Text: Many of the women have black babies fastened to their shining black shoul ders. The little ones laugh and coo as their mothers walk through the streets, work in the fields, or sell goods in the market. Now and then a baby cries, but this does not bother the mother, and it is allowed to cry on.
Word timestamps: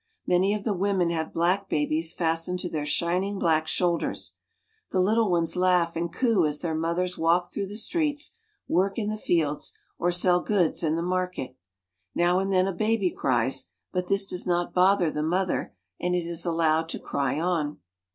Many 0.25 0.55
of 0.55 0.63
the 0.63 0.73
women 0.73 1.11
have 1.11 1.31
black 1.31 1.69
babies 1.69 2.11
fastened 2.11 2.57
to 2.61 2.69
their 2.71 2.87
shining 2.87 3.37
black 3.37 3.67
shoul 3.67 3.99
ders. 3.99 4.33
The 4.89 4.99
little 4.99 5.29
ones 5.29 5.55
laugh 5.55 5.95
and 5.95 6.11
coo 6.11 6.47
as 6.47 6.57
their 6.57 6.73
mothers 6.73 7.19
walk 7.19 7.51
through 7.53 7.67
the 7.67 7.77
streets, 7.77 8.35
work 8.67 8.97
in 8.97 9.09
the 9.09 9.17
fields, 9.19 9.73
or 9.99 10.11
sell 10.11 10.41
goods 10.41 10.81
in 10.81 10.95
the 10.95 11.03
market. 11.03 11.55
Now 12.15 12.39
and 12.39 12.51
then 12.51 12.65
a 12.65 12.73
baby 12.73 13.11
cries, 13.11 13.65
but 13.91 14.07
this 14.07 14.25
does 14.25 14.47
not 14.47 14.73
bother 14.73 15.11
the 15.11 15.21
mother, 15.21 15.75
and 15.99 16.15
it 16.15 16.25
is 16.25 16.45
allowed 16.47 16.89
to 16.89 16.99
cry 16.99 17.39
on. 17.39 17.77